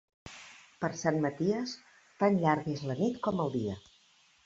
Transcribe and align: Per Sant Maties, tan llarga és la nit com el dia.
Per 0.85 0.89
Sant 1.01 1.19
Maties, 1.27 1.75
tan 2.25 2.43
llarga 2.47 2.77
és 2.81 2.85
la 2.93 3.01
nit 3.05 3.25
com 3.29 3.49
el 3.49 3.57
dia. 3.61 3.81